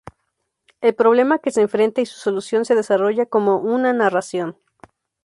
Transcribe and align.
El 0.81 0.95
problema 0.95 1.37
que 1.37 1.51
se 1.51 1.61
enfrenta 1.61 2.01
y 2.01 2.07
su 2.07 2.17
solución 2.17 2.65
se 2.65 2.73
desarrolla 2.73 3.27
como 3.27 3.57
una 3.57 3.93
narración. 3.93 4.57